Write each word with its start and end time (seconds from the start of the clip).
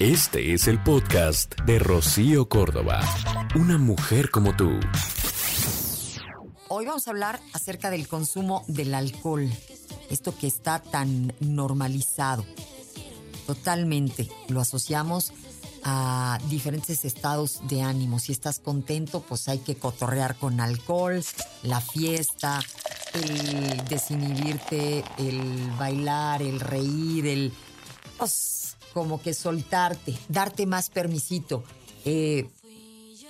Este 0.00 0.52
es 0.54 0.66
el 0.66 0.82
podcast 0.82 1.54
de 1.66 1.78
Rocío 1.78 2.48
Córdoba. 2.48 3.00
Una 3.54 3.78
mujer 3.78 4.28
como 4.28 4.56
tú. 4.56 4.80
Hoy 6.66 6.84
vamos 6.84 7.06
a 7.06 7.12
hablar 7.12 7.38
acerca 7.52 7.90
del 7.90 8.08
consumo 8.08 8.64
del 8.66 8.92
alcohol. 8.92 9.48
Esto 10.10 10.36
que 10.36 10.48
está 10.48 10.80
tan 10.80 11.32
normalizado. 11.38 12.44
Totalmente. 13.46 14.28
Lo 14.48 14.60
asociamos 14.60 15.32
a 15.84 16.40
diferentes 16.50 17.04
estados 17.04 17.60
de 17.68 17.82
ánimo. 17.82 18.18
Si 18.18 18.32
estás 18.32 18.58
contento, 18.58 19.20
pues 19.20 19.46
hay 19.46 19.60
que 19.60 19.76
cotorrear 19.76 20.34
con 20.34 20.58
alcohol, 20.58 21.24
la 21.62 21.80
fiesta, 21.80 22.60
el 23.12 23.84
desinhibirte, 23.84 25.04
el 25.18 25.70
bailar, 25.78 26.42
el 26.42 26.58
reír, 26.58 27.28
el... 27.28 27.52
Pues, 28.18 28.64
como 28.94 29.20
que 29.20 29.34
soltarte, 29.34 30.16
darte 30.28 30.64
más 30.66 30.88
permisito. 30.88 31.64
Eh, 32.04 32.48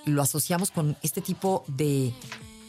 lo 0.05 0.21
asociamos 0.21 0.71
con 0.71 0.95
este 1.01 1.19
tipo 1.19 1.65
de, 1.67 2.13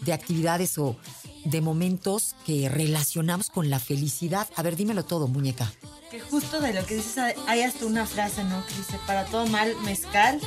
de 0.01 0.13
actividades 0.13 0.79
o 0.79 0.97
de 1.45 1.61
momentos 1.61 2.35
que 2.45 2.69
relacionamos 2.69 3.51
con 3.51 3.71
la 3.71 3.79
felicidad. 3.79 4.49
A 4.57 4.63
ver, 4.63 4.75
dímelo 4.75 5.05
todo, 5.05 5.29
muñeca. 5.29 5.71
Que 6.11 6.21
justo 6.21 6.61
de 6.61 6.73
lo 6.73 6.85
que 6.87 6.97
dices, 6.97 7.35
hay 7.47 7.63
hasta 7.63 7.85
una 7.87 8.07
frase, 8.07 8.43
¿no? 8.45 8.65
Que 8.67 8.75
dice, 8.75 8.99
para 9.07 9.27
todo 9.27 9.47
mal, 9.47 9.75
mezcal 9.85 10.41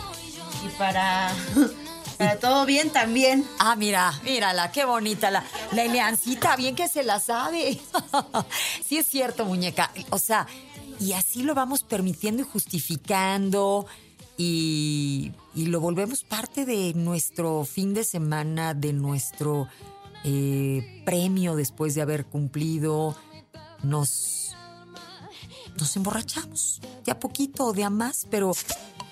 y 0.66 0.78
para, 0.78 1.32
para 2.18 2.40
todo 2.40 2.66
bien 2.66 2.90
también. 2.90 3.46
Ah, 3.60 3.76
mira, 3.76 4.12
mírala, 4.24 4.72
qué 4.72 4.86
bonita 4.86 5.30
la, 5.30 5.44
la 5.72 5.84
Eleancita, 5.84 6.56
bien 6.56 6.76
que 6.76 6.88
se 6.88 7.04
la 7.04 7.20
sabe. 7.20 7.80
sí 8.86 8.98
es 8.98 9.08
cierto, 9.08 9.46
muñeca. 9.46 9.92
O 10.10 10.18
sea, 10.18 10.48
y 11.00 11.14
así 11.14 11.44
lo 11.44 11.56
vamos 11.56 11.84
permitiendo 11.84 12.42
y 12.42 12.46
justificando 12.46 13.86
y, 14.38 15.32
y 15.56 15.66
lo 15.66 15.80
volvemos 15.80 16.24
parte 16.24 16.66
de 16.66 16.94
nuestro 16.94 17.66
fin 17.66 17.94
de 17.94 18.04
semana, 18.04 18.74
de 18.74 18.94
nuestro 18.94 19.68
eh, 20.24 21.02
premio 21.06 21.56
después 21.56 21.96
de 21.96 22.02
haber 22.02 22.26
cumplido. 22.26 23.16
Nos, 23.84 24.56
nos 25.78 25.96
emborrachamos, 25.96 26.82
de 27.06 27.12
a 27.12 27.20
poquito 27.20 27.68
o 27.68 27.74
de 27.74 27.86
a 27.86 27.90
más, 27.90 28.28
pero 28.30 28.52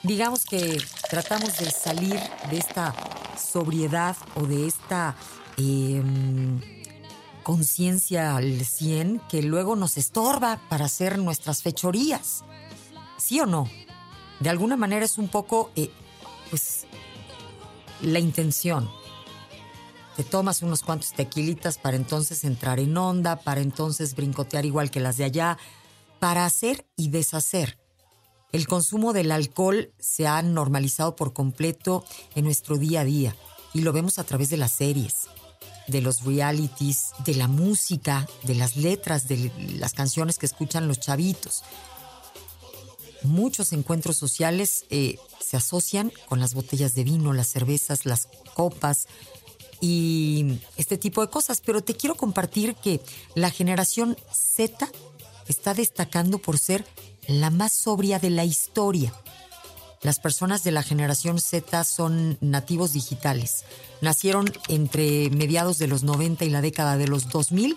digamos 0.04 0.46
que 0.46 0.82
tratamos 1.10 1.58
de 1.58 1.72
salir 1.72 2.20
de 2.50 2.58
esta 2.58 2.94
sobriedad 3.38 4.16
o 4.36 4.44
de 4.44 4.68
esta... 4.68 5.16
Em, 5.58 6.77
conciencia 7.48 8.36
al 8.36 8.66
100 8.66 9.22
que 9.30 9.42
luego 9.42 9.78
nos 9.78 9.96
estorba 9.96 10.60
para 10.68 10.84
hacer 10.84 11.18
nuestras 11.18 11.62
fechorías. 11.62 12.44
¿Sí 13.18 13.40
o 13.40 13.46
no? 13.46 13.70
De 14.42 14.50
alguna 14.50 14.76
manera 14.76 15.06
es 15.06 15.18
un 15.18 15.30
poco, 15.30 15.72
eh, 15.78 15.90
pues, 16.50 16.88
la 18.02 18.20
intención. 18.20 18.90
Te 20.18 20.26
tomas 20.26 20.62
unos 20.62 20.84
cuantos 20.84 21.14
tequilitas 21.14 21.78
para 21.78 21.96
entonces 21.96 22.44
entrar 22.44 22.82
en 22.82 22.98
onda, 22.98 23.38
para 23.38 23.62
entonces 23.62 24.14
brincotear 24.14 24.66
igual 24.66 24.92
que 24.92 25.00
las 25.00 25.16
de 25.16 25.24
allá, 25.24 25.58
para 26.20 26.44
hacer 26.44 26.86
y 26.98 27.12
deshacer. 27.12 27.80
El 28.52 28.68
consumo 28.68 29.14
del 29.14 29.32
alcohol 29.32 29.94
se 30.00 30.28
ha 30.28 30.42
normalizado 30.42 31.16
por 31.16 31.32
completo 31.32 32.04
en 32.36 32.44
nuestro 32.44 32.76
día 32.76 33.02
a 33.02 33.06
día 33.06 33.38
y 33.74 33.84
lo 33.84 33.94
vemos 33.94 34.20
a 34.20 34.26
través 34.26 34.50
de 34.50 34.58
las 34.58 34.74
series 34.74 35.27
de 35.88 36.02
los 36.02 36.24
realities, 36.24 37.12
de 37.26 37.36
la 37.36 37.48
música, 37.48 38.28
de 38.44 38.56
las 38.56 38.76
letras, 38.76 39.28
de 39.28 39.52
las 39.78 39.94
canciones 39.94 40.38
que 40.38 40.46
escuchan 40.46 40.88
los 40.88 41.00
chavitos. 41.00 41.64
Muchos 43.24 43.74
encuentros 43.74 44.18
sociales 44.18 44.86
eh, 44.90 45.18
se 45.40 45.58
asocian 45.58 46.12
con 46.28 46.40
las 46.40 46.54
botellas 46.54 46.94
de 46.94 47.04
vino, 47.04 47.34
las 47.34 47.48
cervezas, 47.48 48.06
las 48.06 48.28
copas 48.54 49.08
y 49.82 50.60
este 50.76 50.98
tipo 50.98 51.22
de 51.22 51.30
cosas. 51.30 51.62
Pero 51.66 51.82
te 51.82 51.96
quiero 51.96 52.16
compartir 52.16 52.76
que 52.76 53.02
la 53.36 53.50
generación 53.50 54.18
Z 54.32 54.88
está 55.48 55.74
destacando 55.74 56.38
por 56.38 56.60
ser 56.60 56.86
la 57.28 57.50
más 57.50 57.74
sobria 57.74 58.20
de 58.20 58.30
la 58.30 58.46
historia. 58.46 59.14
Las 60.02 60.20
personas 60.20 60.64
de 60.64 60.72
la 60.72 60.84
generación 60.84 61.40
Z 61.40 61.84
son 61.84 62.38
nativos 62.40 62.94
digitales. 62.94 63.66
Nacieron 64.02 64.52
entre 64.68 65.30
mediados 65.32 65.80
de 65.80 65.88
los 65.88 66.04
90 66.04 66.46
y 66.46 66.50
la 66.50 66.62
década 66.62 66.98
de 66.98 67.08
los 67.08 67.30
2000. 67.30 67.76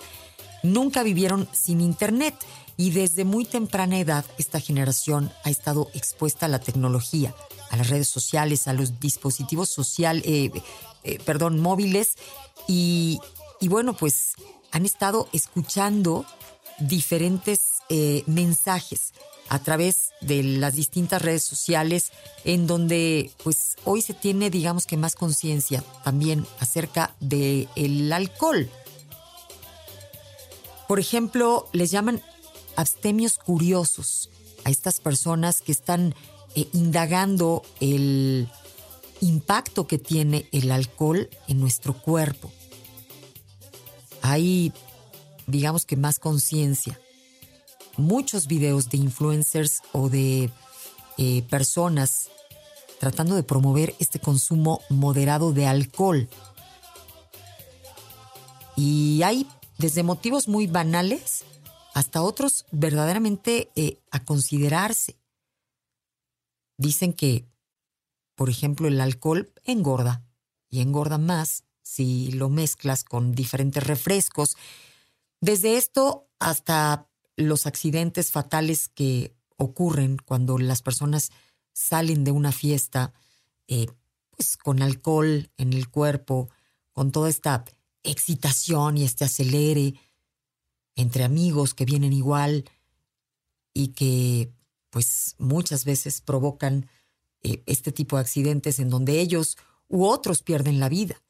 Nunca 0.63 1.03
vivieron 1.03 1.49
sin 1.53 1.81
Internet 1.81 2.35
y 2.77 2.91
desde 2.91 3.25
muy 3.25 3.45
temprana 3.45 3.99
edad 3.99 4.25
esta 4.39 4.61
generación 4.61 5.33
ha 5.45 5.51
estado 5.51 5.91
expuesta 5.95 6.47
a 6.47 6.49
la 6.49 6.61
tecnología, 6.61 7.35
a 7.71 7.77
las 7.77 7.89
redes 7.89 8.09
sociales, 8.09 8.69
a 8.69 8.75
los 8.75 9.01
dispositivos 9.01 9.71
social, 9.71 10.23
eh, 10.25 10.51
eh, 11.05 11.19
perdón, 11.25 11.61
móviles 11.61 12.17
y, 12.67 13.19
bueno, 13.63 13.95
pues 13.95 14.33
han 14.71 14.85
estado 14.85 15.29
escuchando 15.33 16.25
diferentes 16.79 17.61
eh, 17.89 18.23
mensajes 18.27 19.13
a 19.51 19.59
través 19.59 20.13
de 20.21 20.43
las 20.45 20.77
distintas 20.77 21.21
redes 21.21 21.43
sociales 21.43 22.13
en 22.45 22.69
donde 22.69 23.33
pues 23.43 23.77
hoy 23.85 24.01
se 24.01 24.15
tiene 24.15 24.49
digamos 24.49 24.87
que 24.87 24.97
más 24.97 25.17
conciencia 25.17 25.85
también 26.05 26.47
acerca 26.61 27.15
del 27.21 27.69
el 27.75 28.13
alcohol. 28.13 28.71
Por 30.89 31.01
ejemplo, 31.01 31.69
les 31.73 31.91
llaman 31.91 32.23
abstemios 32.77 33.39
curiosos 33.39 34.31
a 34.65 34.71
estas 34.71 35.01
personas 35.01 35.61
que 35.61 35.73
están 35.73 36.15
eh, 36.55 36.69
indagando 36.73 37.63
el 37.81 38.49
impacto 39.21 39.87
que 39.87 39.99
tiene 39.99 40.47
el 40.53 40.71
alcohol 40.71 41.29
en 41.49 41.61
nuestro 41.61 41.95
cuerpo. 41.95 42.53
Hay, 44.23 44.73
digamos 45.47 45.87
que 45.87 45.97
más 45.97 46.21
conciencia 46.21 47.01
muchos 47.97 48.47
videos 48.47 48.89
de 48.89 48.99
influencers 48.99 49.83
o 49.93 50.09
de 50.09 50.51
eh, 51.19 51.43
personas 51.51 52.31
tratando 52.99 53.35
de 53.35 53.43
promover 53.43 53.95
este 53.99 54.21
consumo 54.21 54.83
moderado 54.91 55.53
de 55.53 55.67
alcohol. 55.67 56.29
Y 58.77 59.23
hay 59.23 59.47
desde 59.79 60.03
motivos 60.03 60.49
muy 60.49 60.67
banales 60.67 61.45
hasta 61.95 62.23
otros 62.23 62.67
verdaderamente 62.71 63.71
eh, 63.75 63.99
a 64.11 64.25
considerarse. 64.25 65.17
Dicen 66.77 67.13
que, 67.13 67.47
por 68.35 68.49
ejemplo, 68.49 68.89
el 68.89 69.01
alcohol 69.01 69.53
engorda 69.65 70.23
y 70.69 70.81
engorda 70.81 71.19
más 71.19 71.65
si 71.83 72.31
lo 72.33 72.49
mezclas 72.49 73.05
con 73.05 73.35
diferentes 73.35 73.85
refrescos. 73.85 74.57
Desde 75.41 75.77
esto 75.77 76.29
hasta 76.39 77.10
los 77.37 77.67
accidentes 77.67 78.31
fatales 78.31 78.89
que 78.89 79.35
ocurren 79.57 80.17
cuando 80.19 80.59
las 80.59 80.83
personas 80.83 81.31
salen 81.73 82.25
de 82.25 82.33
una 82.33 82.53
fiesta 82.53 83.13
eh, 83.69 83.87
pues 84.31 84.57
con 84.57 84.83
alcohol 84.83 85.51
en 85.57 85.73
el 85.73 85.89
cuerpo, 85.89 86.49
con 86.93 87.13
toda 87.13 87.29
esta 87.29 87.65
excitación 88.03 88.97
y 88.97 89.05
este 89.05 89.25
acelere 89.25 89.95
entre 90.97 91.25
amigos 91.25 91.75
que 91.75 91.85
vienen 91.85 92.13
igual 92.13 92.65
y 93.73 93.89
que 93.89 94.53
pues 94.91 95.37
muchas 95.39 95.85
veces 95.85 96.21
provocan 96.21 96.89
eh, 97.43 97.63
este 97.67 97.93
tipo 97.93 98.17
de 98.17 98.23
accidentes 98.23 98.81
en 98.81 98.91
donde 98.91 99.21
ellos 99.21 99.57
u 99.89 100.05
otros 100.05 100.43
pierden 100.43 100.81
la 100.81 100.89
vida. 100.89 101.23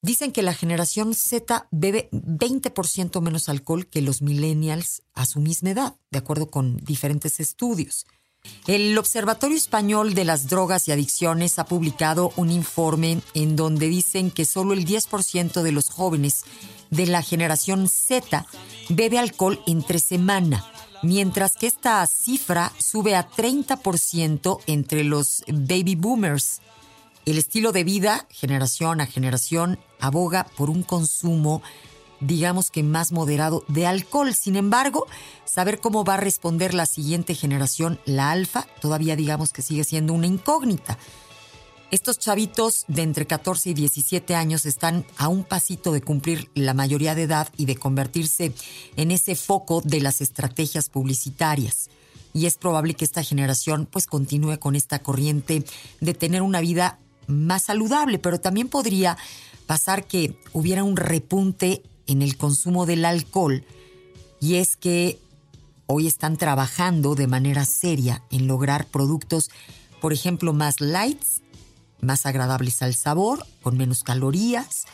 Dicen 0.00 0.30
que 0.30 0.42
la 0.42 0.54
generación 0.54 1.14
Z 1.14 1.66
bebe 1.72 2.08
20% 2.12 3.20
menos 3.20 3.48
alcohol 3.48 3.86
que 3.88 4.00
los 4.00 4.22
millennials 4.22 5.02
a 5.14 5.26
su 5.26 5.40
misma 5.40 5.70
edad, 5.70 5.96
de 6.10 6.18
acuerdo 6.18 6.50
con 6.50 6.76
diferentes 6.76 7.40
estudios. 7.40 8.06
El 8.66 8.96
Observatorio 8.96 9.56
Español 9.56 10.14
de 10.14 10.24
las 10.24 10.48
Drogas 10.48 10.86
y 10.86 10.92
Adicciones 10.92 11.58
ha 11.58 11.66
publicado 11.66 12.32
un 12.36 12.50
informe 12.50 13.20
en 13.34 13.56
donde 13.56 13.88
dicen 13.88 14.30
que 14.30 14.44
solo 14.44 14.72
el 14.72 14.86
10% 14.86 15.62
de 15.62 15.72
los 15.72 15.90
jóvenes 15.90 16.44
de 16.90 17.06
la 17.06 17.22
generación 17.22 17.88
Z 17.88 18.46
bebe 18.88 19.18
alcohol 19.18 19.60
entre 19.66 19.98
semana, 19.98 20.64
mientras 21.02 21.56
que 21.56 21.66
esta 21.66 22.06
cifra 22.06 22.72
sube 22.78 23.16
a 23.16 23.28
30% 23.28 24.60
entre 24.66 25.02
los 25.04 25.42
baby 25.48 25.96
boomers. 25.96 26.60
El 27.28 27.36
estilo 27.36 27.72
de 27.72 27.84
vida, 27.84 28.26
generación 28.30 29.02
a 29.02 29.06
generación, 29.06 29.78
aboga 30.00 30.46
por 30.56 30.70
un 30.70 30.82
consumo, 30.82 31.60
digamos 32.20 32.70
que 32.70 32.82
más 32.82 33.12
moderado, 33.12 33.66
de 33.68 33.86
alcohol. 33.86 34.32
Sin 34.32 34.56
embargo, 34.56 35.06
saber 35.44 35.78
cómo 35.78 36.04
va 36.04 36.14
a 36.14 36.16
responder 36.16 36.72
la 36.72 36.86
siguiente 36.86 37.34
generación, 37.34 38.00
la 38.06 38.30
alfa, 38.30 38.66
todavía 38.80 39.14
digamos 39.14 39.52
que 39.52 39.60
sigue 39.60 39.84
siendo 39.84 40.14
una 40.14 40.26
incógnita. 40.26 40.96
Estos 41.90 42.18
chavitos 42.18 42.86
de 42.88 43.02
entre 43.02 43.26
14 43.26 43.68
y 43.68 43.74
17 43.74 44.34
años 44.34 44.64
están 44.64 45.04
a 45.18 45.28
un 45.28 45.44
pasito 45.44 45.92
de 45.92 46.00
cumplir 46.00 46.50
la 46.54 46.72
mayoría 46.72 47.14
de 47.14 47.24
edad 47.24 47.48
y 47.58 47.66
de 47.66 47.76
convertirse 47.76 48.54
en 48.96 49.10
ese 49.10 49.34
foco 49.34 49.82
de 49.84 50.00
las 50.00 50.22
estrategias 50.22 50.88
publicitarias. 50.88 51.90
y 52.34 52.46
es 52.46 52.56
probable 52.56 52.94
que 52.94 53.04
esta 53.04 53.22
generación 53.22 53.86
pues 53.90 54.06
continúe 54.06 54.58
con 54.58 54.76
esta 54.76 55.00
corriente 55.00 55.64
de 56.00 56.14
tener 56.14 56.42
una 56.42 56.60
vida 56.60 56.98
más 57.28 57.64
saludable, 57.64 58.18
pero 58.18 58.40
también 58.40 58.68
podría 58.68 59.16
pasar 59.66 60.06
que 60.06 60.36
hubiera 60.52 60.82
un 60.82 60.96
repunte 60.96 61.82
en 62.06 62.22
el 62.22 62.36
consumo 62.36 62.86
del 62.86 63.04
alcohol 63.04 63.64
y 64.40 64.56
es 64.56 64.76
que 64.76 65.18
hoy 65.86 66.06
están 66.06 66.36
trabajando 66.36 67.14
de 67.14 67.26
manera 67.26 67.64
seria 67.64 68.22
en 68.30 68.46
lograr 68.46 68.86
productos, 68.86 69.50
por 70.00 70.12
ejemplo, 70.12 70.52
más 70.52 70.80
lights, 70.80 71.42
más 72.00 72.26
agradables 72.26 72.82
al 72.82 72.94
sabor, 72.94 73.46
con 73.62 73.76
menos 73.76 74.04
calorías, 74.04 74.86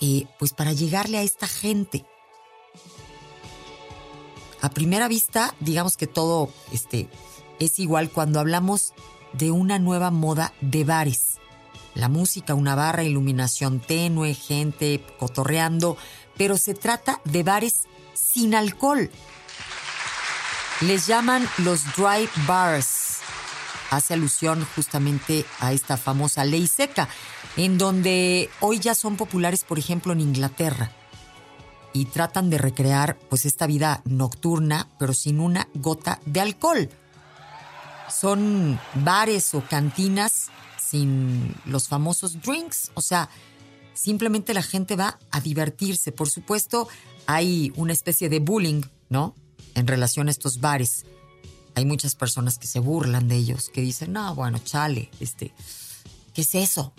eh, 0.00 0.26
pues 0.38 0.52
para 0.52 0.72
llegarle 0.72 1.18
a 1.18 1.22
esta 1.22 1.46
gente. 1.46 2.04
A 4.60 4.70
primera 4.70 5.08
vista, 5.08 5.54
digamos 5.60 5.96
que 5.96 6.06
todo 6.06 6.50
este, 6.72 7.08
es 7.60 7.78
igual 7.78 8.10
cuando 8.10 8.40
hablamos 8.40 8.92
de 9.32 9.50
una 9.50 9.78
nueva 9.78 10.10
moda 10.10 10.52
de 10.60 10.84
bares. 10.84 11.29
La 11.94 12.08
música, 12.08 12.54
una 12.54 12.74
barra, 12.74 13.02
iluminación 13.02 13.80
tenue, 13.80 14.34
gente 14.34 15.04
cotorreando, 15.18 15.96
pero 16.36 16.56
se 16.56 16.74
trata 16.74 17.20
de 17.24 17.42
bares 17.42 17.88
sin 18.14 18.54
alcohol. 18.54 19.10
Les 20.82 21.06
llaman 21.06 21.46
los 21.58 21.84
dry 21.96 22.28
bars. 22.46 23.18
Hace 23.90 24.14
alusión 24.14 24.66
justamente 24.76 25.44
a 25.58 25.72
esta 25.72 25.96
famosa 25.96 26.44
ley 26.44 26.66
seca, 26.68 27.08
en 27.56 27.76
donde 27.76 28.48
hoy 28.60 28.78
ya 28.78 28.94
son 28.94 29.16
populares, 29.16 29.64
por 29.64 29.78
ejemplo, 29.78 30.12
en 30.12 30.20
Inglaterra. 30.20 30.92
Y 31.92 32.04
tratan 32.04 32.50
de 32.50 32.58
recrear 32.58 33.18
pues 33.28 33.44
esta 33.46 33.66
vida 33.66 34.00
nocturna, 34.04 34.86
pero 34.98 35.12
sin 35.12 35.40
una 35.40 35.66
gota 35.74 36.20
de 36.24 36.40
alcohol. 36.40 36.88
Son 38.08 38.78
bares 38.94 39.54
o 39.54 39.62
cantinas 39.62 40.50
sin 40.90 41.54
los 41.66 41.86
famosos 41.86 42.40
drinks, 42.42 42.90
o 42.94 43.00
sea, 43.00 43.30
simplemente 43.94 44.54
la 44.54 44.62
gente 44.62 44.96
va 44.96 45.18
a 45.30 45.40
divertirse. 45.40 46.10
Por 46.10 46.28
supuesto, 46.28 46.88
hay 47.26 47.72
una 47.76 47.92
especie 47.92 48.28
de 48.28 48.40
bullying, 48.40 48.82
¿no? 49.08 49.36
En 49.74 49.86
relación 49.86 50.26
a 50.26 50.32
estos 50.32 50.60
bares. 50.60 51.04
Hay 51.76 51.84
muchas 51.84 52.16
personas 52.16 52.58
que 52.58 52.66
se 52.66 52.80
burlan 52.80 53.28
de 53.28 53.36
ellos, 53.36 53.70
que 53.70 53.82
dicen, 53.82 54.12
no, 54.12 54.34
bueno, 54.34 54.58
chale, 54.58 55.10
este, 55.20 55.54
¿qué 56.34 56.42
es 56.42 56.56
eso? 56.56 56.92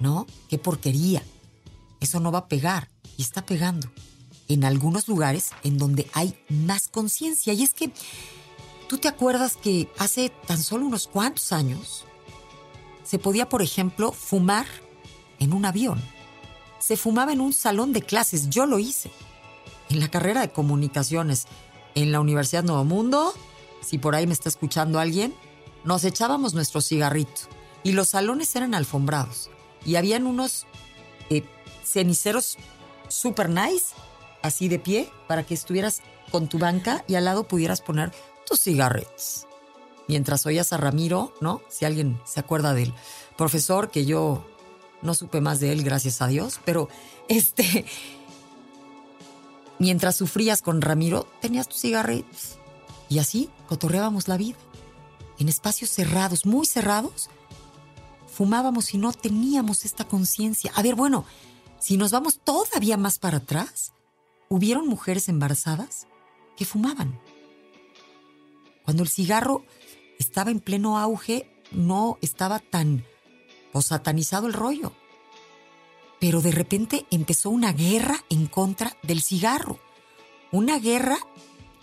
¿No? 0.00 0.26
¿Qué 0.48 0.56
porquería? 0.56 1.22
Eso 2.00 2.20
no 2.20 2.32
va 2.32 2.38
a 2.38 2.48
pegar 2.48 2.88
y 3.18 3.22
está 3.22 3.44
pegando. 3.44 3.90
En 4.48 4.64
algunos 4.64 5.06
lugares 5.06 5.50
en 5.64 5.76
donde 5.76 6.08
hay 6.14 6.34
más 6.48 6.88
conciencia. 6.88 7.52
Y 7.52 7.62
es 7.62 7.74
que, 7.74 7.92
¿tú 8.88 8.96
te 8.96 9.08
acuerdas 9.08 9.56
que 9.56 9.90
hace 9.98 10.30
tan 10.46 10.62
solo 10.62 10.86
unos 10.86 11.08
cuantos 11.08 11.52
años 11.52 12.06
se 13.08 13.18
podía, 13.18 13.48
por 13.48 13.62
ejemplo, 13.62 14.12
fumar 14.12 14.66
en 15.38 15.54
un 15.54 15.64
avión? 15.64 16.02
Se 16.78 16.96
fumaba 16.96 17.32
en 17.32 17.40
un 17.40 17.54
salón 17.54 17.92
de 17.92 18.02
clases, 18.02 18.50
yo 18.50 18.66
lo 18.66 18.78
hice 18.78 19.10
en 19.88 20.00
la 20.00 20.08
carrera 20.08 20.42
de 20.42 20.50
comunicaciones 20.50 21.46
en 21.94 22.12
la 22.12 22.20
Universidad 22.20 22.64
Nuevo 22.64 22.84
Mundo, 22.84 23.32
si 23.80 23.96
por 23.96 24.14
ahí 24.14 24.26
me 24.26 24.34
está 24.34 24.50
escuchando 24.50 25.00
alguien, 25.00 25.34
nos 25.84 26.04
echábamos 26.04 26.52
nuestro 26.52 26.82
cigarrito 26.82 27.42
y 27.82 27.92
los 27.92 28.10
salones 28.10 28.54
eran 28.54 28.74
alfombrados 28.74 29.48
y 29.86 29.96
habían 29.96 30.26
unos 30.26 30.66
eh, 31.30 31.44
ceniceros 31.84 32.58
super 33.08 33.48
nice, 33.48 33.94
así 34.42 34.68
de 34.68 34.78
pie, 34.78 35.10
para 35.26 35.44
que 35.44 35.54
estuvieras 35.54 36.02
con 36.30 36.48
tu 36.48 36.58
banca 36.58 37.04
y 37.08 37.14
al 37.14 37.24
lado 37.24 37.48
pudieras 37.48 37.80
poner 37.80 38.12
tus 38.46 38.60
cigarretos. 38.60 39.47
Mientras 40.08 40.46
oías 40.46 40.72
a 40.72 40.78
Ramiro, 40.78 41.34
¿no? 41.40 41.60
Si 41.68 41.84
alguien 41.84 42.20
se 42.24 42.40
acuerda 42.40 42.74
del 42.74 42.94
profesor, 43.36 43.90
que 43.90 44.06
yo 44.06 44.44
no 45.02 45.14
supe 45.14 45.40
más 45.40 45.60
de 45.60 45.72
él, 45.72 45.84
gracias 45.84 46.22
a 46.22 46.26
Dios, 46.26 46.60
pero 46.64 46.88
este, 47.28 47.84
Mientras 49.78 50.16
sufrías 50.16 50.60
con 50.60 50.80
Ramiro, 50.80 51.26
tenías 51.40 51.68
tus 51.68 51.80
cigarritos. 51.80 52.58
Y 53.08 53.20
así 53.20 53.48
cotorreábamos 53.68 54.26
la 54.28 54.36
vida. 54.36 54.58
En 55.38 55.48
espacios 55.48 55.90
cerrados, 55.90 56.46
muy 56.46 56.66
cerrados, 56.66 57.30
fumábamos 58.26 58.92
y 58.94 58.98
no 58.98 59.12
teníamos 59.12 59.84
esta 59.84 60.04
conciencia. 60.04 60.72
A 60.74 60.82
ver, 60.82 60.96
bueno, 60.96 61.24
si 61.78 61.96
nos 61.96 62.10
vamos 62.10 62.40
todavía 62.40 62.96
más 62.96 63.18
para 63.18 63.38
atrás, 63.38 63.92
hubieron 64.48 64.88
mujeres 64.88 65.28
embarazadas 65.28 66.08
que 66.56 66.64
fumaban. 66.64 67.20
Cuando 68.84 69.04
el 69.04 69.08
cigarro 69.08 69.64
estaba 70.18 70.50
en 70.50 70.60
pleno 70.60 70.98
auge, 70.98 71.48
no 71.72 72.18
estaba 72.22 72.58
tan 72.58 73.04
satanizado 73.80 74.48
el 74.48 74.54
rollo 74.54 74.92
pero 76.20 76.40
de 76.40 76.52
repente 76.52 77.06
empezó 77.10 77.50
una 77.50 77.72
guerra 77.72 78.24
en 78.28 78.46
contra 78.46 78.96
del 79.02 79.22
cigarro. 79.22 79.78
Una 80.50 80.78
guerra 80.78 81.18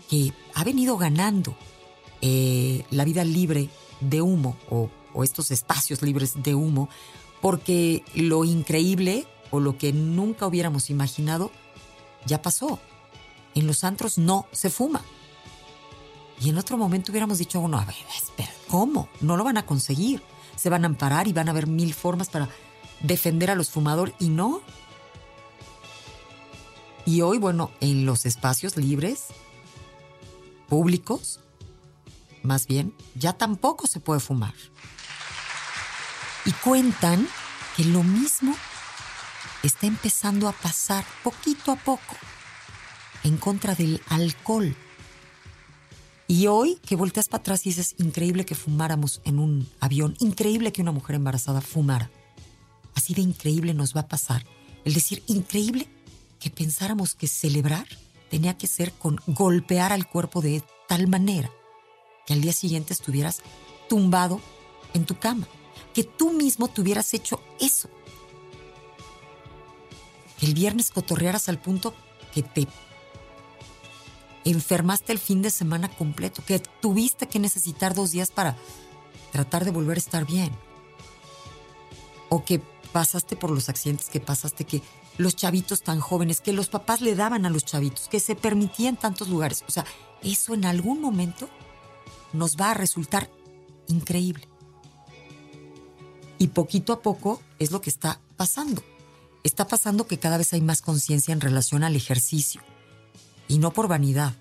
que 0.10 0.34
ha 0.54 0.64
venido 0.64 0.98
ganando 0.98 1.56
eh, 2.22 2.84
la 2.92 3.06
vida 3.06 3.24
libre 3.24 3.70
de 4.02 4.22
humo 4.22 4.58
o, 4.70 4.90
o 5.14 5.24
estos 5.24 5.52
espacios 5.52 6.02
libres 6.02 6.44
de 6.44 6.56
humo, 6.56 6.90
porque 7.42 8.04
lo 8.14 8.44
increíble 8.44 9.26
o 9.52 9.60
lo 9.60 9.78
que 9.78 9.94
nunca 9.94 10.48
hubiéramos 10.48 10.90
imaginado 10.90 11.52
ya 12.26 12.42
pasó. 12.42 12.80
En 13.54 13.68
los 13.68 13.84
antros 13.84 14.18
no 14.18 14.48
se 14.52 14.70
fuma. 14.70 15.02
Y 16.46 16.50
en 16.50 16.60
otro 16.60 16.78
momento 16.78 17.12
hubiéramos 17.12 17.40
dicho, 17.40 17.60
bueno, 17.60 17.80
a 17.80 17.86
ver, 17.86 17.96
¿cómo? 18.68 19.10
No 19.20 19.36
lo 19.36 19.44
van 19.44 19.58
a 19.58 19.66
conseguir. 19.66 20.22
Se 20.56 20.70
van 20.70 20.84
a 20.84 20.86
amparar 20.86 21.28
y 21.28 21.34
van 21.34 21.48
a 21.48 21.52
haber 21.52 21.66
mil 21.66 21.92
formas 21.92 22.30
para 22.30 22.50
defender 23.00 23.50
a 23.50 23.56
los 23.56 23.72
fumadores 23.72 24.14
y 24.20 24.30
no. 24.30 24.62
Y 27.04 27.22
hoy, 27.22 27.40
bueno, 27.40 27.72
en 27.82 28.06
los 28.06 28.28
espacios 28.28 28.78
libres, 28.78 29.26
públicos, 30.70 31.40
más 32.44 32.68
bien, 32.68 32.94
ya 33.16 33.34
tampoco 33.34 33.88
se 33.88 34.00
puede 34.00 34.20
fumar. 34.20 34.54
Y 36.46 36.52
cuentan 36.52 37.28
que 37.76 37.86
lo 37.86 38.04
mismo 38.04 38.56
está 39.64 39.88
empezando 39.88 40.48
a 40.48 40.52
pasar 40.52 41.06
poquito 41.24 41.72
a 41.72 41.76
poco 41.76 42.16
en 43.24 43.38
contra 43.38 43.74
del 43.74 44.00
alcohol. 44.10 44.76
Y 46.28 46.48
hoy 46.48 46.80
que 46.86 46.96
volteas 46.96 47.28
para 47.28 47.42
atrás 47.42 47.66
y 47.66 47.70
dices, 47.70 47.96
increíble 48.00 48.46
que 48.46 48.56
fumáramos 48.56 49.22
en 49.26 49.40
un 49.40 49.70
avión, 49.80 50.16
increíble 50.20 50.72
que 50.72 50.82
una 50.82 50.92
mujer 50.92 51.16
embarazada 51.16 51.62
fumara 51.62 52.10
así 52.96 53.14
de 53.14 53.22
increíble 53.22 53.74
nos 53.74 53.96
va 53.96 54.02
a 54.02 54.08
pasar. 54.08 54.44
El 54.84 54.94
decir 54.94 55.22
increíble 55.28 55.88
que 56.40 56.50
pensáramos 56.50 57.14
que 57.14 57.28
celebrar 57.28 57.86
tenía 58.32 58.58
que 58.58 58.68
ser 58.68 58.92
con 58.94 59.20
golpear 59.28 59.92
al 59.92 60.10
cuerpo 60.10 60.42
de 60.42 60.64
tal 60.88 61.08
manera 61.08 61.52
que 62.26 62.34
al 62.34 62.42
día 62.42 62.54
siguiente 62.54 62.94
estuvieras 62.94 63.42
tumbado 63.88 64.42
en 64.96 65.06
tu 65.06 65.20
cama, 65.20 65.48
que 65.94 66.04
tú 66.04 66.32
mismo 66.32 66.68
te 66.68 66.82
hubieras 66.82 67.14
hecho 67.14 67.40
eso. 67.60 67.90
Que 70.40 70.48
el 70.48 70.56
viernes 70.56 70.90
cotorrearas 70.90 71.50
al 71.50 71.60
punto 71.60 71.94
que 72.34 72.42
te 72.42 72.68
enfermaste 74.46 75.12
el 75.12 75.20
fin 75.20 75.42
de 75.42 75.50
semana 75.50 75.90
completo, 75.90 76.44
que 76.46 76.60
tuviste 76.60 77.28
que 77.28 77.40
necesitar 77.40 77.94
dos 77.94 78.12
días 78.12 78.32
para 78.32 78.56
tratar 79.32 79.66
de 79.66 79.72
volver 79.72 79.98
a 79.98 80.00
estar 80.00 80.26
bien. 80.26 80.52
O 82.30 82.46
que 82.46 82.60
pasaste 82.94 83.36
por 83.36 83.52
los 83.52 83.68
accidentes 83.68 84.10
que 84.10 84.22
pasaste, 84.22 84.64
que 84.64 84.82
los 85.18 85.36
chavitos 85.36 85.82
tan 85.82 86.00
jóvenes, 86.00 86.42
que 86.42 86.54
los 86.54 86.70
papás 86.70 87.02
le 87.02 87.16
daban 87.16 87.46
a 87.46 87.50
los 87.50 87.66
chavitos, 87.66 88.08
que 88.08 88.20
se 88.20 88.36
permitía 88.36 88.90
en 88.90 88.98
tantos 88.98 89.28
lugares. 89.28 89.64
O 89.68 89.72
sea, 89.72 89.86
eso 90.24 90.54
en 90.54 90.66
algún 90.66 91.02
momento 91.02 91.50
nos 92.34 92.56
va 92.58 92.72
a 92.72 92.74
resultar 92.74 93.30
increíble. 93.88 94.48
Y 96.38 96.48
poquito 96.48 96.94
a 96.94 97.02
poco 97.02 97.42
es 97.60 97.72
lo 97.72 97.82
que 97.82 97.90
está 97.90 98.20
pasando. 98.38 98.84
Está 99.44 99.68
pasando 99.68 100.08
que 100.08 100.20
cada 100.20 100.38
vez 100.38 100.54
hay 100.54 100.62
más 100.62 100.82
conciencia 100.82 101.34
en 101.34 101.42
relación 101.42 101.84
al 101.84 101.96
ejercicio. 101.96 102.62
Y 103.48 103.60
no 103.60 103.72
por 103.72 103.88
vanidad, 103.88 104.34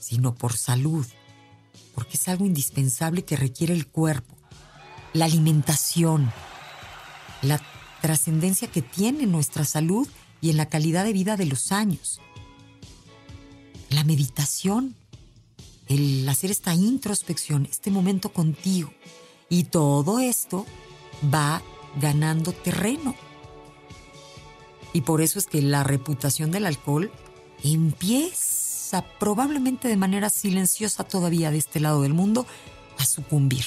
sino 0.00 0.34
por 0.34 0.56
salud. 0.56 1.06
Porque 1.94 2.16
es 2.16 2.28
algo 2.28 2.46
indispensable 2.46 3.24
que 3.24 3.36
requiere 3.36 3.74
el 3.74 3.86
cuerpo. 3.86 4.34
La 5.12 5.24
alimentación, 5.24 6.30
la 7.42 7.60
trascendencia 8.02 8.68
que 8.68 8.82
tiene 8.82 9.24
en 9.24 9.32
nuestra 9.32 9.64
salud 9.64 10.06
y 10.40 10.50
en 10.50 10.56
la 10.56 10.66
calidad 10.66 11.04
de 11.04 11.12
vida 11.12 11.36
de 11.36 11.46
los 11.46 11.72
años. 11.72 12.20
La 13.90 14.04
meditación, 14.04 14.94
el 15.88 16.28
hacer 16.28 16.50
esta 16.50 16.74
introspección, 16.74 17.66
este 17.66 17.90
momento 17.90 18.32
contigo. 18.32 18.92
Y 19.48 19.64
todo 19.64 20.18
esto 20.18 20.66
va 21.32 21.62
ganando 22.00 22.52
terreno. 22.52 23.14
Y 24.92 25.02
por 25.02 25.20
eso 25.20 25.38
es 25.38 25.46
que 25.46 25.62
la 25.62 25.84
reputación 25.84 26.50
del 26.50 26.66
alcohol 26.66 27.10
empieza 27.62 29.04
probablemente 29.18 29.88
de 29.88 29.96
manera 29.96 30.30
silenciosa 30.30 31.04
todavía 31.04 31.50
de 31.50 31.58
este 31.58 31.80
lado 31.80 32.02
del 32.02 32.14
mundo 32.14 32.46
a 32.98 33.04
sucumbir. 33.04 33.64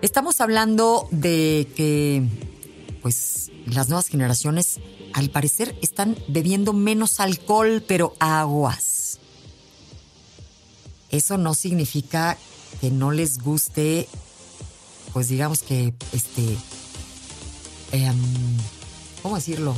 Estamos 0.00 0.40
hablando 0.40 1.08
de 1.10 1.68
que 1.76 2.26
pues 3.02 3.50
las 3.66 3.88
nuevas 3.88 4.08
generaciones 4.08 4.80
al 5.12 5.30
parecer 5.30 5.76
están 5.82 6.16
bebiendo 6.28 6.72
menos 6.72 7.20
alcohol, 7.20 7.84
pero 7.86 8.14
aguas. 8.18 9.18
Eso 11.10 11.36
no 11.36 11.54
significa 11.54 12.38
que 12.80 12.90
no 12.90 13.10
les 13.12 13.38
guste, 13.38 14.08
pues 15.12 15.28
digamos 15.28 15.62
que, 15.62 15.92
este, 16.12 16.56
em, 17.92 18.16
¿cómo 19.22 19.36
decirlo? 19.36 19.76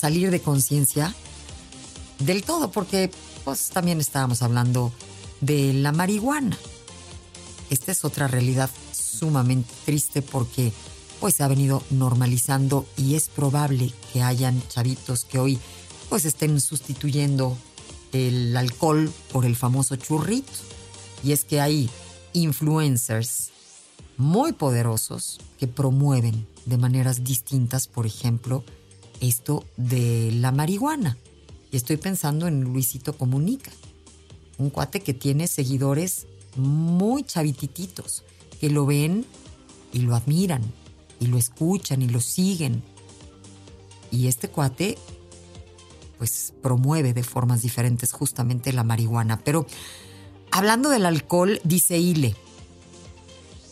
Salir 0.00 0.30
de 0.30 0.40
conciencia 0.40 1.14
del 2.20 2.42
todo, 2.42 2.70
porque 2.70 3.10
pues 3.44 3.68
también 3.68 4.00
estábamos 4.00 4.40
hablando 4.40 4.92
de 5.42 5.74
la 5.74 5.92
marihuana. 5.92 6.56
Esta 7.68 7.92
es 7.92 8.02
otra 8.02 8.26
realidad 8.26 8.70
sumamente 8.92 9.70
triste 9.84 10.22
porque 10.22 10.72
pues 11.20 11.34
se 11.34 11.42
ha 11.42 11.48
venido 11.48 11.82
normalizando 11.90 12.86
y 12.96 13.14
es 13.14 13.28
probable 13.28 13.92
que 14.14 14.22
hayan 14.22 14.66
chavitos 14.68 15.26
que 15.26 15.38
hoy 15.38 15.58
pues 16.08 16.24
estén 16.24 16.62
sustituyendo 16.62 17.58
el 18.14 18.56
alcohol 18.56 19.12
por 19.30 19.44
el 19.44 19.54
famoso 19.54 19.96
churrito. 19.96 20.50
Y 21.22 21.32
es 21.32 21.44
que 21.44 21.60
hay 21.60 21.90
influencers 22.32 23.50
muy 24.16 24.52
poderosos 24.52 25.40
que 25.58 25.66
promueven 25.66 26.46
de 26.64 26.78
maneras 26.78 27.22
distintas, 27.22 27.86
por 27.86 28.06
ejemplo, 28.06 28.64
esto 29.20 29.64
de 29.76 30.30
la 30.32 30.52
marihuana. 30.52 31.16
Y 31.70 31.76
estoy 31.76 31.96
pensando 31.96 32.48
en 32.48 32.62
Luisito 32.62 33.16
Comunica, 33.16 33.70
un 34.58 34.70
cuate 34.70 35.00
que 35.00 35.14
tiene 35.14 35.46
seguidores 35.46 36.26
muy 36.56 37.22
chavitititos, 37.22 38.24
que 38.60 38.70
lo 38.70 38.86
ven 38.86 39.24
y 39.92 40.00
lo 40.00 40.14
admiran, 40.16 40.62
y 41.20 41.26
lo 41.26 41.38
escuchan 41.38 42.02
y 42.02 42.08
lo 42.08 42.20
siguen. 42.20 42.82
Y 44.10 44.26
este 44.26 44.48
cuate, 44.48 44.98
pues 46.18 46.52
promueve 46.62 47.14
de 47.14 47.22
formas 47.22 47.62
diferentes 47.62 48.12
justamente 48.12 48.72
la 48.72 48.84
marihuana. 48.84 49.40
Pero 49.44 49.66
hablando 50.50 50.90
del 50.90 51.06
alcohol, 51.06 51.60
dice 51.62 51.98
Ile, 51.98 52.34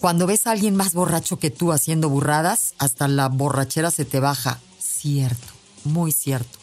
cuando 0.01 0.29
ves 0.29 0.47
a 0.47 0.53
alguien 0.53 0.77
más 0.77 0.95
borracho 0.95 1.39
que 1.39 1.51
tú 1.51 1.73
haciendo 1.73 2.09
burradas, 2.09 2.75
hasta 2.79 3.09
la 3.09 3.29
borrachera 3.29 3.91
se 3.91 4.05
te 4.05 4.21
baja. 4.21 4.61
Cierto, 4.99 5.47
muy 5.85 6.11
cierto. 6.11 6.59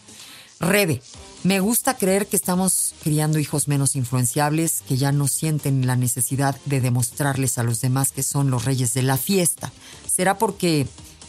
Rebe, 0.60 1.02
me 1.44 1.62
gusta 1.62 1.96
creer 1.96 2.28
que 2.28 2.36
estamos 2.36 2.94
criando 3.02 3.40
hijos 3.40 3.70
menos 3.70 3.96
influenciables, 3.96 4.84
que 4.88 4.98
ya 4.98 5.14
no 5.14 5.28
sienten 5.28 5.88
la 5.88 5.96
necesidad 5.96 6.60
de 6.66 6.82
demostrarles 6.82 7.58
a 7.58 7.64
los 7.64 7.80
demás 7.80 8.12
que 8.12 8.24
son 8.24 8.52
los 8.52 8.66
reyes 8.66 8.94
de 8.94 9.04
la 9.04 9.16
fiesta. 9.16 9.72
¿Será 10.06 10.38
porque 10.38 10.86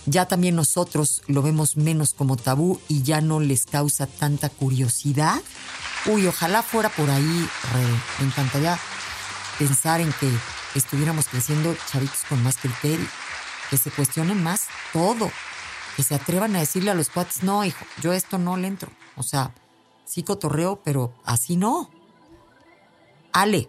ya 0.06 0.26
también 0.26 0.56
nosotros 0.56 1.22
lo 1.28 1.42
vemos 1.42 1.76
menos 1.76 2.12
como 2.12 2.36
tabú 2.36 2.80
y 2.88 3.02
ya 3.02 3.20
no 3.20 3.38
les 3.38 3.66
causa 3.66 4.08
tanta 4.08 4.48
curiosidad? 4.48 5.40
Uy, 6.06 6.26
ojalá 6.26 6.62
fuera 6.62 6.88
por 6.88 7.08
ahí, 7.08 7.48
Rebe. 7.72 8.00
Me 8.18 8.26
encantaría 8.26 8.78
pensar 9.58 10.00
en 10.00 10.12
que 10.14 10.30
estuviéramos 10.74 11.26
creciendo 11.26 11.76
chavitos 11.90 12.22
con 12.28 12.42
más 12.42 12.56
criterio, 12.56 13.06
que 13.70 13.76
se 13.76 13.90
cuestionen 13.90 14.42
más 14.42 14.66
todo, 14.92 15.30
que 15.96 16.02
se 16.02 16.14
atrevan 16.14 16.54
a 16.54 16.60
decirle 16.60 16.90
a 16.90 16.94
los 16.94 17.08
cuates, 17.08 17.42
no, 17.42 17.64
hijo, 17.64 17.84
yo 18.02 18.12
esto 18.12 18.36
no 18.36 18.58
le 18.58 18.68
entro. 18.68 18.90
O 19.16 19.22
sea, 19.22 19.54
sí 20.04 20.22
cotorreo, 20.22 20.82
pero 20.84 21.14
así 21.24 21.56
no. 21.56 21.90
Ale, 23.32 23.68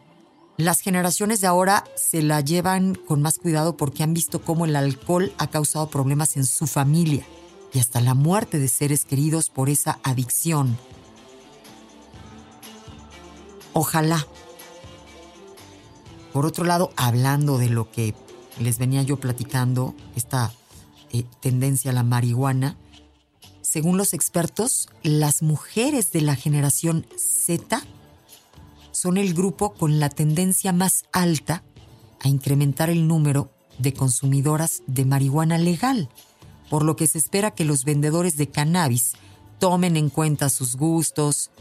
las 0.57 0.81
generaciones 0.81 1.39
de 1.39 1.48
ahora 1.48 1.86
se 1.96 2.22
la 2.22 2.41
llevan 2.41 2.96
con 2.96 3.22
más 3.22 3.39
cuidado 3.39 3.77
porque 3.77 4.03
han 4.03 4.13
visto 4.13 4.41
cómo 4.41 4.65
el 4.65 4.75
alcohol 4.75 5.34
ha 5.38 5.48
causado 5.48 5.89
problemas 5.89 6.36
en 6.36 6.46
su 6.46 6.67
familia 6.67 7.25
y 7.74 7.79
hasta 7.79 8.01
la 8.01 8.13
muerte 8.13 8.60
de 8.60 8.67
seres 8.67 9.05
queridos 9.05 9.50
por 9.50 9.69
esa 9.69 10.00
adicción. 10.03 10.77
Ojalá. 13.72 14.27
Por 16.34 16.46
otro 16.46 16.65
lado, 16.65 16.91
hablando 16.98 17.57
de 17.57 17.69
lo 17.69 17.89
que 17.89 18.15
les 18.60 18.79
venía 18.79 19.01
yo 19.03 19.17
platicando, 19.17 19.96
esta 20.15 20.51
eh, 21.11 21.25
tendencia 21.41 21.91
a 21.91 21.93
la 21.93 22.03
marihuana, 22.03 22.77
según 23.61 23.97
los 23.97 24.13
expertos, 24.13 24.87
las 25.03 25.41
mujeres 25.41 26.11
de 26.11 26.21
la 26.21 26.35
generación 26.35 27.05
Z 27.17 27.81
son 28.91 29.17
el 29.17 29.33
grupo 29.33 29.73
con 29.73 29.99
la 29.99 30.09
tendencia 30.09 30.71
más 30.71 31.03
alta 31.11 31.63
a 32.21 32.29
incrementar 32.29 32.89
el 32.89 33.07
número 33.07 33.51
de 33.77 33.93
consumidoras 33.93 34.83
de 34.87 35.05
marihuana 35.05 35.57
legal, 35.57 36.09
por 36.69 36.83
lo 36.83 36.95
que 36.95 37.07
se 37.07 37.17
espera 37.17 37.51
que 37.51 37.65
los 37.65 37.83
vendedores 37.83 38.37
de 38.37 38.49
cannabis 38.49 39.13
tomen 39.59 39.97
en 39.97 40.09
cuenta 40.09 40.49
sus 40.49 40.75
gustos 40.75 41.51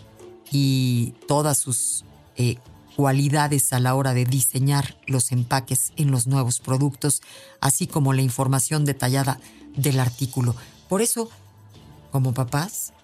y 0.50 1.14
todas 1.26 1.58
sus 1.58 2.04
eh, 2.36 2.56
cualidades 2.96 3.74
a 3.74 3.78
la 3.78 3.94
hora 3.94 4.14
de 4.14 4.24
diseñar 4.24 4.96
los 5.06 5.30
empaques 5.30 5.92
en 5.96 6.10
los 6.10 6.26
nuevos 6.26 6.60
productos, 6.60 7.20
así 7.60 7.86
como 7.86 8.14
la 8.14 8.22
información 8.22 8.86
detallada 8.86 9.38
del 9.76 10.00
artículo. 10.00 10.56
Por 10.88 11.02
eso, 11.02 11.28
como 12.10 12.32
papás, 12.32 12.94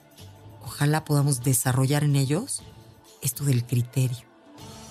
ojalá 0.65 1.05
podamos 1.05 1.43
desarrollar 1.43 2.05
en 2.05 2.17
ellos 2.17 2.63
esto 3.21 3.45
del 3.45 3.67
criterio. 3.67 4.27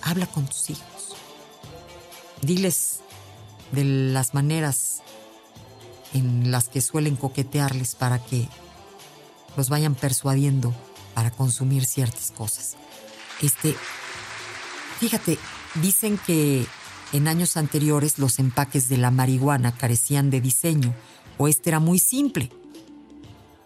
Habla 0.03 0.27
con 0.27 0.45
tus 0.45 0.69
hijos. 0.69 1.15
Diles 2.43 2.99
de 3.71 3.83
las 3.83 4.35
maneras 4.35 5.01
en 6.13 6.51
las 6.51 6.69
que 6.69 6.81
suelen 6.81 7.15
coquetearles 7.15 7.95
para 7.95 8.23
que 8.23 8.47
los 9.57 9.69
vayan 9.69 9.95
persuadiendo 9.95 10.75
para 11.15 11.31
consumir 11.31 11.85
ciertas 11.85 12.31
cosas. 12.31 12.75
Este, 13.41 13.75
fíjate, 15.01 15.37
dicen 15.81 16.17
que 16.25 16.65
en 17.11 17.27
años 17.27 17.57
anteriores 17.57 18.19
los 18.19 18.39
empaques 18.39 18.87
de 18.87 18.97
la 18.97 19.11
marihuana 19.11 19.73
carecían 19.75 20.29
de 20.29 20.39
diseño 20.39 20.93
o 21.37 21.47
este 21.49 21.71
era 21.71 21.79
muy 21.79 21.99
simple 21.99 22.51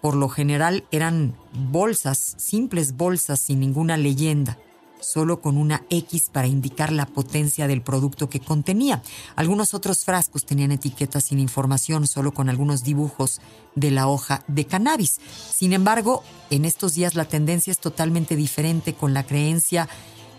por 0.05 0.13
lo 0.13 0.29
general 0.29 0.85
eran 0.91 1.35
bolsas, 1.51 2.35
simples 2.37 2.95
bolsas 2.95 3.39
sin 3.39 3.59
ninguna 3.59 3.97
leyenda, 3.97 4.59
solo 4.99 5.41
con 5.41 5.57
una 5.57 5.81
X 5.89 6.29
para 6.31 6.45
indicar 6.45 6.91
la 6.91 7.07
potencia 7.07 7.67
del 7.67 7.81
producto 7.81 8.29
que 8.29 8.39
contenía. 8.39 9.01
Algunos 9.35 9.73
otros 9.73 10.05
frascos 10.05 10.45
tenían 10.45 10.71
etiquetas 10.71 11.23
sin 11.23 11.39
información, 11.39 12.05
solo 12.05 12.35
con 12.35 12.49
algunos 12.49 12.83
dibujos 12.83 13.41
de 13.73 13.89
la 13.89 14.07
hoja 14.07 14.43
de 14.47 14.65
cannabis. 14.65 15.19
Sin 15.51 15.73
embargo, 15.73 16.23
en 16.51 16.65
estos 16.65 16.93
días 16.93 17.15
la 17.15 17.25
tendencia 17.25 17.71
es 17.71 17.79
totalmente 17.79 18.35
diferente 18.35 18.93
con 18.93 19.15
la 19.15 19.25
creencia 19.25 19.89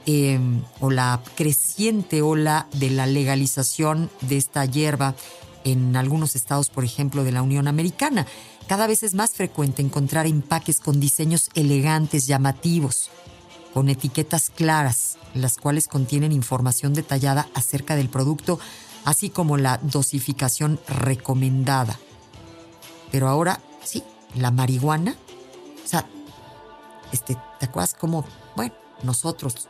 em, 0.07 0.63
o 0.81 0.91
la 0.91 1.21
creciente 1.35 2.23
ola 2.23 2.69
de 2.73 2.91
la 2.91 3.07
legalización 3.07 4.11
de 4.23 4.37
esta 4.37 4.65
hierba 4.65 5.15
en 5.65 5.97
algunos 5.97 6.37
estados, 6.37 6.71
por 6.71 6.85
ejemplo, 6.85 7.25
de 7.25 7.33
la 7.33 7.43
Unión 7.43 7.67
Americana. 7.67 8.27
Cada 8.69 8.87
vez 8.87 9.03
es 9.03 9.15
más 9.15 9.33
frecuente 9.33 9.83
encontrar 9.83 10.27
empaques 10.27 10.81
con 10.81 11.01
diseños 11.01 11.51
elegantes, 11.55 12.27
llamativos, 12.27 13.11
con 13.75 13.89
etiquetas 13.89 14.51
claras, 14.51 15.19
las 15.35 15.57
cuales 15.57 15.89
contienen 15.89 16.33
información 16.33 16.95
detallada 16.95 17.49
acerca 17.55 17.97
del 17.97 18.09
producto, 18.09 18.59
así 19.05 19.29
como 19.29 19.57
la 19.57 19.79
dosificación 19.79 20.81
recomendada. 20.89 21.99
Pero 23.13 23.29
ahora, 23.29 23.61
sí, 23.85 24.03
la 24.35 24.51
marihuana, 24.51 25.17
o 25.85 25.89
sea, 25.89 26.07
este, 27.13 27.37
¿te 27.59 27.67
acuerdas 27.67 27.95
cómo, 27.95 28.25
bueno, 28.57 28.75
nosotros, 29.03 29.69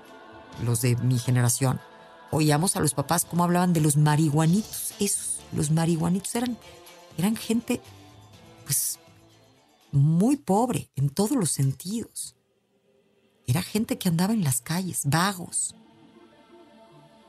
los 0.65 0.81
de 0.83 0.97
mi 0.97 1.19
generación, 1.19 1.81
oíamos 2.31 2.77
a 2.77 2.81
los 2.81 2.95
papás 2.95 3.25
cómo 3.25 3.45
hablaban 3.45 3.73
de 3.73 3.81
los 3.81 3.97
marihuanitos, 3.97 4.95
esos, 4.99 5.41
los 5.53 5.71
marihuanitos 5.71 6.35
eran, 6.35 6.59
eran 7.19 7.37
gente 7.37 7.81
pues 8.65 8.99
muy 9.93 10.37
pobre 10.37 10.91
en 10.97 11.09
todos 11.09 11.33
los 11.33 11.51
sentidos. 11.51 12.35
Era 13.47 13.63
gente 13.63 13.97
que 13.97 14.09
andaba 14.09 14.33
en 14.33 14.43
las 14.43 14.61
calles, 14.61 15.03
vagos, 15.05 15.75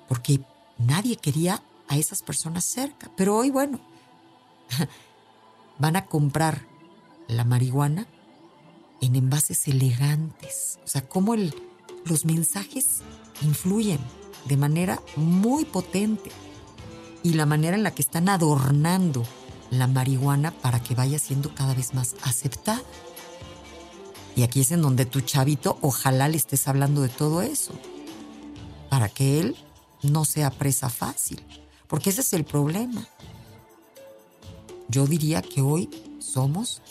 porque 0.08 0.42
nadie 0.78 1.16
quería 1.16 1.62
a 1.88 1.98
esas 1.98 2.24
personas 2.24 2.66
cerca. 2.66 3.12
Pero 3.16 3.36
hoy, 3.36 3.52
bueno, 3.52 3.80
van 5.80 5.96
a 5.96 6.06
comprar 6.06 6.66
la 7.28 7.44
marihuana 7.44 8.08
en 9.02 9.16
envases 9.16 9.68
elegantes. 9.68 10.80
O 10.84 10.88
sea, 10.88 11.08
cómo 11.08 11.34
el, 11.34 11.54
los 12.08 12.26
mensajes 12.26 13.02
influyen 13.42 14.00
de 14.46 14.58
manera 14.58 15.02
muy 15.16 15.66
potente 15.66 16.32
y 17.24 17.34
la 17.34 17.46
manera 17.46 17.76
en 17.76 17.84
la 17.84 17.92
que 17.92 18.02
están 18.02 18.30
adornando 18.30 19.24
la 19.70 19.88
marihuana 19.88 20.52
para 20.52 20.82
que 20.82 20.96
vaya 20.96 21.20
siendo 21.20 21.54
cada 21.54 21.74
vez 21.74 21.94
más 21.94 22.16
aceptada. 22.24 22.82
Y 24.36 24.44
aquí 24.44 24.62
es 24.62 24.72
en 24.72 24.82
donde 24.82 25.06
tu 25.06 25.22
chavito, 25.22 25.78
ojalá 25.82 26.30
le 26.30 26.38
estés 26.38 26.68
hablando 26.68 27.02
de 27.02 27.10
todo 27.10 27.42
eso, 27.42 27.74
para 28.90 29.10
que 29.10 29.40
él 29.40 29.56
no 30.04 30.26
sea 30.26 30.52
presa 30.52 30.90
fácil, 30.90 31.44
porque 31.88 32.12
ese 32.12 32.22
es 32.22 32.34
el 32.34 32.46
problema. 32.46 33.08
Yo 34.90 35.06
diría 35.08 35.42
que 35.42 35.62
hoy 35.62 35.90
somos 36.20 36.82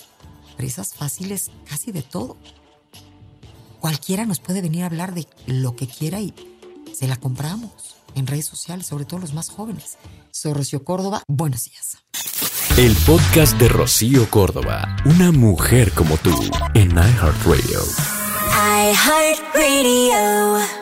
presas 0.56 0.94
fáciles 0.94 1.50
casi 1.64 1.92
de 1.92 2.02
todo. 2.02 2.36
Cualquiera 3.80 4.26
nos 4.26 4.40
puede 4.40 4.62
venir 4.62 4.82
a 4.82 4.86
hablar 4.86 5.14
de 5.14 5.26
lo 5.46 5.76
que 5.76 5.86
quiera 5.86 6.20
y 6.20 6.34
se 6.92 7.06
la 7.06 7.16
compramos 7.16 7.96
en 8.14 8.26
redes 8.26 8.46
sociales, 8.46 8.86
sobre 8.86 9.04
todo 9.04 9.20
los 9.20 9.34
más 9.34 9.50
jóvenes. 9.50 9.98
Soy 10.30 10.54
Rocío 10.54 10.84
Córdoba, 10.84 11.22
buenos 11.28 11.64
días. 11.64 11.98
El 12.76 12.94
podcast 13.06 13.58
de 13.58 13.68
Rocío 13.68 14.28
Córdoba, 14.30 14.96
una 15.04 15.32
mujer 15.32 15.92
como 15.92 16.16
tú, 16.18 16.34
en 16.74 16.90
iHeartRadio. 16.90 17.80
iHeartRadio. 18.90 20.75